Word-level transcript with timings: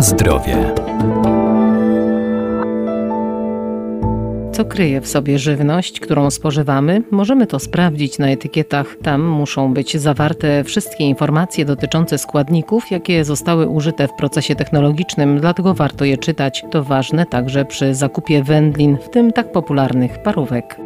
Zdrowie. 0.00 0.74
Co 4.52 4.64
kryje 4.64 5.00
w 5.00 5.08
sobie 5.08 5.38
żywność, 5.38 6.00
którą 6.00 6.30
spożywamy? 6.30 7.02
Możemy 7.10 7.46
to 7.46 7.58
sprawdzić 7.58 8.18
na 8.18 8.28
etykietach. 8.28 8.96
Tam 9.02 9.22
muszą 9.22 9.74
być 9.74 9.96
zawarte 9.96 10.64
wszystkie 10.64 11.04
informacje 11.04 11.64
dotyczące 11.64 12.18
składników, 12.18 12.90
jakie 12.90 13.24
zostały 13.24 13.66
użyte 13.66 14.08
w 14.08 14.12
procesie 14.12 14.54
technologicznym, 14.54 15.40
dlatego 15.40 15.74
warto 15.74 16.04
je 16.04 16.18
czytać. 16.18 16.64
To 16.70 16.84
ważne 16.84 17.26
także 17.26 17.64
przy 17.64 17.94
zakupie 17.94 18.42
wędlin, 18.42 18.96
w 18.96 19.10
tym 19.10 19.32
tak 19.32 19.52
popularnych 19.52 20.22
parówek. 20.22 20.76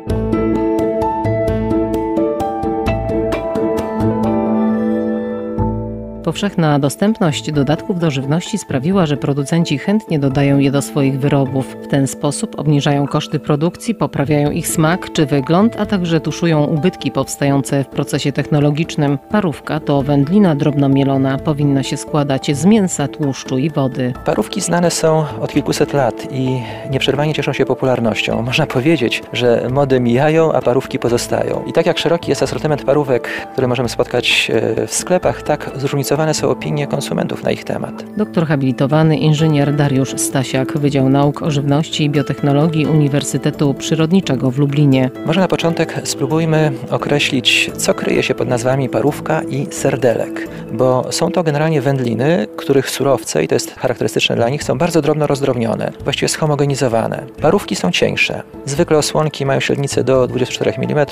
Powszechna 6.32 6.78
dostępność 6.78 7.52
dodatków 7.52 7.98
do 7.98 8.10
żywności 8.10 8.58
sprawiła, 8.58 9.06
że 9.06 9.16
producenci 9.16 9.78
chętnie 9.78 10.18
dodają 10.18 10.58
je 10.58 10.70
do 10.70 10.82
swoich 10.82 11.20
wyrobów. 11.20 11.76
W 11.82 11.86
ten 11.86 12.06
sposób 12.06 12.58
obniżają 12.58 13.06
koszty 13.06 13.38
produkcji, 13.38 13.94
poprawiają 13.94 14.50
ich 14.50 14.68
smak 14.68 15.12
czy 15.12 15.26
wygląd, 15.26 15.76
a 15.80 15.86
także 15.86 16.20
tuszują 16.20 16.64
ubytki 16.64 17.10
powstające 17.10 17.84
w 17.84 17.86
procesie 17.86 18.32
technologicznym. 18.32 19.18
Parówka 19.30 19.80
to 19.80 20.02
wędlina 20.02 20.54
drobno 20.54 20.88
mielona, 20.88 21.38
powinna 21.38 21.82
się 21.82 21.96
składać 21.96 22.56
z 22.56 22.64
mięsa, 22.64 23.08
tłuszczu 23.08 23.58
i 23.58 23.70
wody. 23.70 24.12
Parówki 24.24 24.60
znane 24.60 24.90
są 24.90 25.24
od 25.40 25.52
kilkuset 25.52 25.92
lat 25.92 26.28
i 26.30 26.62
nieprzerwanie 26.90 27.34
cieszą 27.34 27.52
się 27.52 27.64
popularnością. 27.64 28.42
Można 28.42 28.66
powiedzieć, 28.66 29.22
że 29.32 29.68
mody 29.70 30.00
mijają, 30.00 30.52
a 30.52 30.60
parówki 30.62 30.98
pozostają. 30.98 31.64
I 31.66 31.72
tak 31.72 31.86
jak 31.86 31.98
szeroki 31.98 32.30
jest 32.30 32.42
asortyment 32.42 32.84
parówek, 32.84 33.28
które 33.52 33.66
możemy 33.66 33.88
spotkać 33.88 34.50
e, 34.54 34.86
w 34.86 34.94
sklepach, 34.94 35.42
tak 35.42 35.70
zróżnicowane 35.76 36.21
są 36.30 36.50
opinie 36.50 36.86
konsumentów 36.86 37.42
na 37.42 37.50
ich 37.50 37.64
temat. 37.64 38.04
Doktor 38.16 38.46
habilitowany 38.46 39.16
inżynier 39.16 39.76
Dariusz 39.76 40.14
Stasiak, 40.16 40.78
Wydział 40.78 41.08
Nauk 41.08 41.42
o 41.42 41.50
Żywności 41.50 42.04
i 42.04 42.10
Biotechnologii 42.10 42.86
Uniwersytetu 42.86 43.74
Przyrodniczego 43.74 44.50
w 44.50 44.58
Lublinie. 44.58 45.10
Może 45.26 45.40
na 45.40 45.48
początek 45.48 46.00
spróbujmy 46.04 46.72
określić, 46.90 47.70
co 47.76 47.94
kryje 47.94 48.22
się 48.22 48.34
pod 48.34 48.48
nazwami 48.48 48.88
parówka 48.88 49.42
i 49.42 49.66
serdelek, 49.70 50.48
bo 50.72 51.06
są 51.10 51.30
to 51.30 51.42
generalnie 51.42 51.80
wędliny, 51.80 52.46
których 52.56 52.90
surowce, 52.90 53.44
i 53.44 53.48
to 53.48 53.54
jest 53.54 53.74
charakterystyczne 53.74 54.36
dla 54.36 54.48
nich, 54.48 54.64
są 54.64 54.78
bardzo 54.78 55.02
drobno 55.02 55.26
rozdrobnione, 55.26 55.92
właściwie 56.04 56.28
schomogenizowane. 56.28 57.26
Parówki 57.40 57.76
są 57.76 57.90
cieńsze. 57.90 58.42
Zwykle 58.66 58.98
osłonki 58.98 59.46
mają 59.46 59.60
średnicę 59.60 60.04
do 60.04 60.26
24 60.26 60.72
mm, 60.78 61.06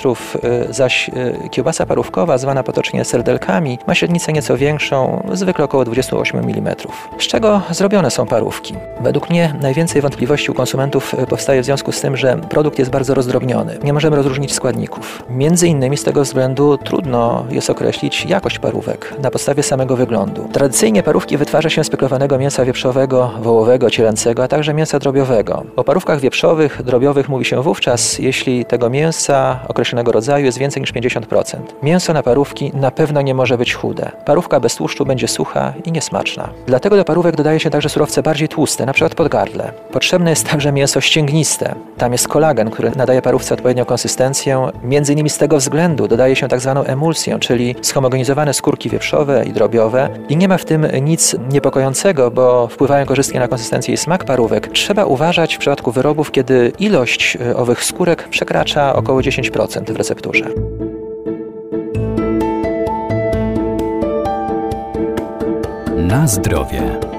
zaś 0.69 1.09
y, 1.09 1.49
kiełbasa 1.49 1.85
parówkowa, 1.85 2.37
zwana 2.37 2.63
potocznie 2.63 3.05
serdelkami, 3.05 3.77
ma 3.87 3.95
średnicę 3.95 4.33
nieco 4.33 4.57
większą, 4.57 5.00
zwykle 5.33 5.65
około 5.65 5.85
28 5.85 6.39
mm. 6.39 6.75
Z 7.19 7.27
czego 7.27 7.61
zrobione 7.71 8.11
są 8.11 8.25
parówki? 8.25 8.75
Według 9.01 9.29
mnie 9.29 9.55
najwięcej 9.61 10.01
wątpliwości 10.01 10.51
u 10.51 10.53
konsumentów 10.53 11.13
e, 11.13 11.27
powstaje 11.27 11.61
w 11.61 11.65
związku 11.65 11.91
z 11.91 12.01
tym, 12.01 12.17
że 12.17 12.37
produkt 12.49 12.79
jest 12.79 12.91
bardzo 12.91 13.13
rozdrobniony. 13.13 13.77
Nie 13.83 13.93
możemy 13.93 14.15
rozróżnić 14.15 14.53
składników. 14.53 15.23
Między 15.29 15.67
innymi 15.67 15.97
z 15.97 16.03
tego 16.03 16.23
względu 16.23 16.77
trudno 16.77 17.45
jest 17.49 17.69
określić 17.69 18.25
jakość 18.25 18.59
parówek 18.59 19.13
na 19.23 19.31
podstawie 19.31 19.63
samego 19.63 19.95
wyglądu. 19.95 20.49
Tradycyjnie 20.51 21.03
parówki 21.03 21.37
wytwarza 21.37 21.69
się 21.69 21.83
z 21.83 21.89
peklowanego 21.89 22.37
mięsa 22.37 22.65
wieprzowego, 22.65 23.31
wołowego, 23.41 23.89
cielęcego, 23.89 24.43
a 24.43 24.47
także 24.47 24.73
mięsa 24.73 24.99
drobiowego. 24.99 25.63
O 25.75 25.83
parówkach 25.83 26.19
wieprzowych, 26.19 26.83
drobiowych 26.83 27.29
mówi 27.29 27.45
się 27.45 27.61
wówczas, 27.63 28.19
jeśli 28.19 28.65
tego 28.65 28.89
mięsa 28.89 29.59
określonego 29.67 30.11
rodzaju 30.11 30.45
jest 30.45 30.57
więcej 30.57 30.81
niż 30.81 30.93
50%. 30.93 31.57
Mięso 31.83 32.13
na 32.13 32.23
parówki 32.23 32.71
na 32.73 32.91
pewno 32.91 33.21
nie 33.21 33.33
może 33.33 33.57
być 33.57 33.73
chude. 33.73 34.11
Parówka 34.25 34.59
bez 34.59 34.73
tłuszczu 34.81 35.05
będzie 35.05 35.27
sucha 35.27 35.73
i 35.85 35.91
niesmaczna. 35.91 36.49
Dlatego 36.67 36.95
do 36.95 37.05
parówek 37.05 37.35
dodaje 37.35 37.59
się 37.59 37.69
także 37.69 37.89
surowce 37.89 38.23
bardziej 38.23 38.47
tłuste, 38.47 38.83
np. 38.83 39.09
podgardle. 39.09 39.71
Potrzebne 39.91 40.29
jest 40.29 40.49
także 40.49 40.71
mięso 40.71 41.01
ścięgniste. 41.01 41.75
Tam 41.97 42.11
jest 42.11 42.27
kolagen, 42.27 42.71
który 42.71 42.91
nadaje 42.95 43.21
parówce 43.21 43.53
odpowiednią 43.53 43.85
konsystencję. 43.85 44.69
Między 44.83 45.13
innymi 45.13 45.29
z 45.29 45.37
tego 45.37 45.57
względu 45.57 46.07
dodaje 46.07 46.35
się 46.35 46.47
tak 46.47 46.59
zwaną 46.59 46.83
emulsję, 46.83 47.39
czyli 47.39 47.75
schomogenizowane 47.81 48.53
skórki 48.53 48.89
wieprzowe 48.89 49.45
i 49.45 49.53
drobiowe. 49.53 50.09
I 50.29 50.37
nie 50.37 50.47
ma 50.47 50.57
w 50.57 50.65
tym 50.65 50.87
nic 51.01 51.35
niepokojącego, 51.51 52.31
bo 52.31 52.67
wpływają 52.67 53.05
korzystnie 53.05 53.39
na 53.39 53.47
konsystencję 53.47 53.93
i 53.93 53.97
smak 53.97 54.23
parówek. 54.23 54.67
Trzeba 54.67 55.05
uważać 55.05 55.55
w 55.55 55.59
przypadku 55.59 55.91
wyrobów, 55.91 56.31
kiedy 56.31 56.71
ilość 56.79 57.37
e, 57.41 57.55
owych 57.55 57.83
skórek 57.83 58.29
przekracza 58.29 58.95
około 58.95 59.19
10% 59.19 59.93
w 59.93 59.95
recepturze. 59.95 60.70
Na 66.11 66.27
zdrowie. 66.27 67.10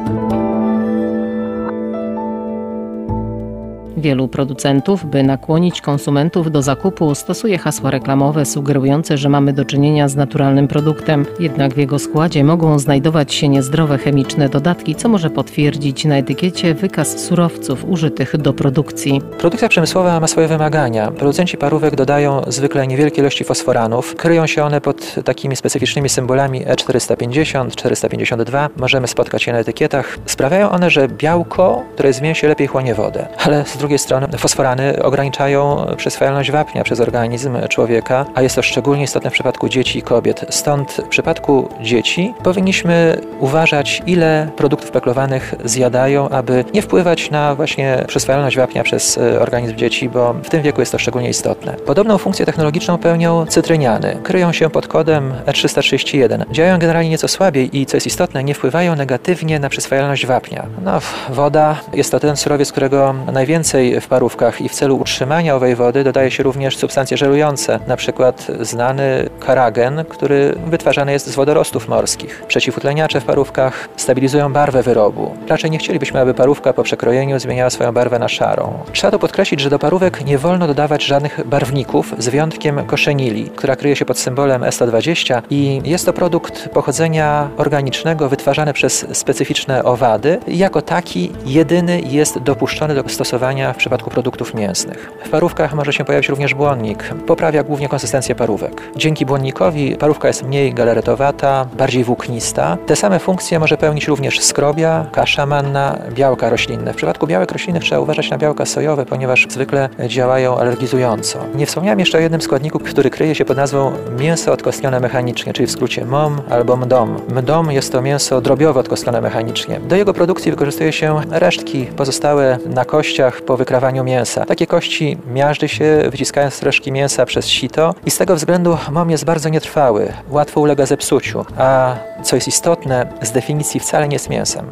Wielu 4.02 4.28
producentów, 4.28 5.06
by 5.06 5.22
nakłonić 5.22 5.80
konsumentów 5.80 6.50
do 6.50 6.62
zakupu, 6.62 7.14
stosuje 7.14 7.58
hasła 7.58 7.90
reklamowe 7.90 8.44
sugerujące, 8.44 9.18
że 9.18 9.28
mamy 9.28 9.52
do 9.52 9.64
czynienia 9.64 10.08
z 10.08 10.16
naturalnym 10.16 10.68
produktem. 10.68 11.26
Jednak 11.40 11.74
w 11.74 11.76
jego 11.76 11.98
składzie 11.98 12.44
mogą 12.44 12.78
znajdować 12.78 13.34
się 13.34 13.48
niezdrowe 13.48 13.98
chemiczne 13.98 14.48
dodatki, 14.48 14.94
co 14.94 15.08
może 15.08 15.30
potwierdzić 15.30 16.04
na 16.04 16.16
etykiecie 16.16 16.74
wykaz 16.74 17.18
surowców 17.18 17.84
użytych 17.84 18.36
do 18.36 18.52
produkcji. 18.52 19.20
Produkcja 19.38 19.68
przemysłowa 19.68 20.20
ma 20.20 20.26
swoje 20.26 20.48
wymagania. 20.48 21.10
Producenci 21.10 21.56
parówek 21.56 21.96
dodają 21.96 22.42
zwykle 22.46 22.86
niewielkie 22.86 23.20
ilości 23.20 23.44
fosforanów. 23.44 24.16
Kryją 24.16 24.46
się 24.46 24.64
one 24.64 24.80
pod 24.80 25.14
takimi 25.24 25.56
specyficznymi 25.56 26.08
symbolami 26.08 26.66
E450, 26.66 27.70
452. 27.70 28.68
Możemy 28.76 29.08
spotkać 29.08 29.46
je 29.46 29.52
na 29.52 29.58
etykietach. 29.58 30.18
Sprawiają 30.26 30.70
one, 30.70 30.90
że 30.90 31.08
białko, 31.08 31.82
które 31.94 32.08
jest 32.08 32.20
w 32.20 32.22
mięsie, 32.22 32.48
lepiej 32.48 32.66
chłonie 32.66 32.94
wodę. 32.94 33.26
Ale 33.46 33.64
z 33.66 33.76
drugiej 33.76 33.91
drugiej 33.92 34.04
strony 34.04 34.28
fosforany 34.38 35.02
ograniczają 35.02 35.86
przyswajalność 35.96 36.50
wapnia 36.50 36.84
przez 36.84 37.00
organizm 37.00 37.58
człowieka, 37.68 38.26
a 38.34 38.42
jest 38.42 38.56
to 38.56 38.62
szczególnie 38.62 39.04
istotne 39.04 39.30
w 39.30 39.32
przypadku 39.32 39.68
dzieci 39.68 39.98
i 39.98 40.02
kobiet. 40.02 40.46
Stąd 40.50 40.92
w 40.92 41.08
przypadku 41.08 41.68
dzieci 41.80 42.34
powinniśmy 42.42 43.20
uważać, 43.40 44.02
ile 44.06 44.48
produktów 44.56 44.90
peklowanych 44.90 45.54
zjadają, 45.64 46.28
aby 46.28 46.64
nie 46.74 46.82
wpływać 46.82 47.30
na 47.30 47.54
właśnie 47.54 48.04
przyswajalność 48.08 48.56
wapnia 48.56 48.82
przez 48.82 49.18
e, 49.18 49.40
organizm 49.40 49.76
dzieci, 49.76 50.08
bo 50.08 50.34
w 50.44 50.50
tym 50.50 50.62
wieku 50.62 50.80
jest 50.80 50.92
to 50.92 50.98
szczególnie 50.98 51.28
istotne. 51.28 51.72
Podobną 51.72 52.18
funkcję 52.18 52.46
technologiczną 52.46 52.98
pełnią 52.98 53.46
cytryniany. 53.46 54.18
Kryją 54.22 54.52
się 54.52 54.70
pod 54.70 54.88
kodem 54.88 55.34
E331. 55.46 56.50
Działają 56.50 56.78
generalnie 56.78 57.10
nieco 57.10 57.28
słabiej 57.28 57.78
i, 57.78 57.86
co 57.86 57.96
jest 57.96 58.06
istotne, 58.06 58.44
nie 58.44 58.54
wpływają 58.54 58.96
negatywnie 58.96 59.58
na 59.58 59.68
przyswajalność 59.68 60.26
wapnia. 60.26 60.66
No, 60.84 61.00
woda 61.30 61.76
jest 61.92 62.10
to 62.10 62.20
ten 62.20 62.36
surowiec, 62.36 62.72
którego 62.72 63.14
najwięcej 63.32 63.81
w 64.00 64.08
parówkach 64.08 64.60
i 64.60 64.68
w 64.68 64.72
celu 64.72 64.96
utrzymania 64.96 65.56
owej 65.56 65.74
wody 65.74 66.04
dodaje 66.04 66.30
się 66.30 66.42
również 66.42 66.76
substancje 66.76 67.16
żelujące, 67.16 67.78
na 67.86 67.96
przykład 67.96 68.46
znany 68.60 69.28
karagen, 69.40 70.04
który 70.08 70.54
wytwarzany 70.66 71.12
jest 71.12 71.26
z 71.26 71.34
wodorostów 71.34 71.88
morskich. 71.88 72.44
Przeciwutleniacze 72.48 73.20
w 73.20 73.24
parówkach 73.24 73.88
stabilizują 73.96 74.52
barwę 74.52 74.82
wyrobu. 74.82 75.34
Raczej 75.48 75.70
nie 75.70 75.78
chcielibyśmy, 75.78 76.20
aby 76.20 76.34
parówka 76.34 76.72
po 76.72 76.82
przekrojeniu 76.82 77.38
zmieniała 77.38 77.70
swoją 77.70 77.92
barwę 77.92 78.18
na 78.18 78.28
szarą. 78.28 78.78
Trzeba 78.92 79.10
tu 79.10 79.18
podkreślić, 79.18 79.60
że 79.60 79.70
do 79.70 79.78
parówek 79.78 80.24
nie 80.24 80.38
wolno 80.38 80.66
dodawać 80.66 81.04
żadnych 81.04 81.46
barwników, 81.46 82.14
z 82.18 82.28
wyjątkiem 82.28 82.86
koszenili, 82.86 83.50
która 83.56 83.76
kryje 83.76 83.96
się 83.96 84.04
pod 84.04 84.18
symbolem 84.18 84.62
E120 84.62 85.42
i 85.50 85.80
jest 85.84 86.06
to 86.06 86.12
produkt 86.12 86.68
pochodzenia 86.68 87.48
organicznego 87.56 88.28
wytwarzany 88.28 88.72
przez 88.72 89.06
specyficzne 89.12 89.84
owady 89.84 90.38
jako 90.48 90.82
taki 90.82 91.32
jedyny 91.46 92.00
jest 92.00 92.38
dopuszczony 92.38 92.94
do 92.94 93.08
stosowania 93.08 93.71
w 93.72 93.76
przypadku 93.76 94.10
produktów 94.10 94.54
mięsnych. 94.54 95.12
W 95.24 95.28
parówkach 95.28 95.74
może 95.74 95.92
się 95.92 96.04
pojawić 96.04 96.28
również 96.28 96.54
błonnik. 96.54 97.14
Poprawia 97.26 97.62
głównie 97.62 97.88
konsystencję 97.88 98.34
parówek. 98.34 98.82
Dzięki 98.96 99.26
błonnikowi 99.26 99.96
parówka 99.96 100.28
jest 100.28 100.42
mniej 100.42 100.74
galaretowata, 100.74 101.66
bardziej 101.78 102.04
włóknista. 102.04 102.76
Te 102.86 102.96
same 102.96 103.18
funkcje 103.18 103.58
może 103.58 103.76
pełnić 103.76 104.08
również 104.08 104.40
skrobia, 104.40 105.06
kasza 105.12 105.46
manna, 105.46 105.98
białka 106.10 106.50
roślinne. 106.50 106.92
W 106.92 106.96
przypadku 106.96 107.26
białek 107.26 107.52
roślinnych 107.52 107.82
trzeba 107.82 108.00
uważać 108.00 108.30
na 108.30 108.38
białka 108.38 108.66
sojowe, 108.66 109.06
ponieważ 109.06 109.46
zwykle 109.50 109.88
działają 110.06 110.56
alergizująco. 110.56 111.38
Nie 111.54 111.66
wspomniałem 111.66 112.00
jeszcze 112.00 112.18
o 112.18 112.20
jednym 112.20 112.40
składniku, 112.40 112.78
który 112.78 113.10
kryje 113.10 113.34
się 113.34 113.44
pod 113.44 113.56
nazwą 113.56 113.92
mięso 114.18 114.52
odkostnione 114.52 115.00
mechanicznie, 115.00 115.52
czyli 115.52 115.66
w 115.66 115.70
skrócie 115.70 116.04
MOM 116.04 116.40
albo 116.50 116.76
MDOM. 116.76 117.16
MDOM 117.28 117.72
jest 117.72 117.92
to 117.92 118.02
mięso 118.02 118.40
drobiowe 118.40 118.80
odkostnione 118.80 119.20
mechanicznie. 119.20 119.80
Do 119.80 119.96
jego 119.96 120.14
produkcji 120.14 120.50
wykorzystuje 120.50 120.92
się 120.92 121.20
resztki 121.30 121.84
pozostałe 121.84 122.58
na 122.66 122.84
kościach 122.84 123.42
po 123.52 123.56
wykrawaniu 123.56 124.04
mięsa. 124.04 124.44
Takie 124.46 124.66
kości 124.66 125.18
miażdży 125.26 125.68
się, 125.68 126.02
wyciskając 126.10 126.62
resztki 126.62 126.92
mięsa 126.92 127.26
przez 127.26 127.48
sito 127.48 127.94
i 128.06 128.10
z 128.10 128.18
tego 128.18 128.36
względu 128.36 128.78
mom 128.90 129.10
jest 129.10 129.24
bardzo 129.24 129.48
nietrwały, 129.48 130.12
łatwo 130.30 130.60
ulega 130.60 130.86
zepsuciu, 130.86 131.44
a 131.58 131.96
co 132.22 132.36
jest 132.36 132.48
istotne, 132.48 133.12
z 133.22 133.30
definicji 133.32 133.80
wcale 133.80 134.08
nie 134.08 134.14
jest 134.14 134.30
mięsem. 134.30 134.66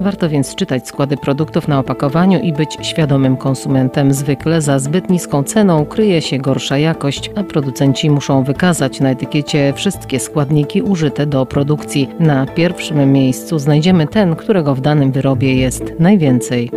Warto 0.00 0.28
więc 0.28 0.54
czytać 0.54 0.88
składy 0.88 1.16
produktów 1.16 1.68
na 1.68 1.78
opakowaniu 1.78 2.40
i 2.40 2.52
być 2.52 2.78
świadomym 2.82 3.36
konsumentem. 3.36 4.12
Zwykle 4.12 4.62
za 4.62 4.78
zbyt 4.78 5.10
niską 5.10 5.42
ceną 5.42 5.86
kryje 5.86 6.22
się 6.22 6.38
gorsza 6.38 6.78
jakość, 6.78 7.30
a 7.36 7.44
producenci 7.44 8.10
muszą 8.10 8.44
wykazać 8.44 9.00
na 9.00 9.10
etykiecie 9.10 9.72
wszystkie 9.76 10.20
składniki 10.20 10.82
użyte 10.82 11.26
do 11.26 11.46
produkcji. 11.46 12.08
Na 12.20 12.46
pierwszym 12.46 13.12
miejscu 13.12 13.58
znajdziemy 13.58 14.06
ten, 14.06 14.36
którego 14.36 14.74
w 14.74 14.80
danym 14.80 15.12
wyrobie 15.12 15.54
jest 15.54 15.82
najwięcej. 15.98 16.70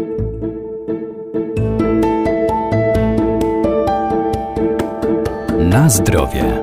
Na 5.60 5.90
zdrowie. 5.90 6.62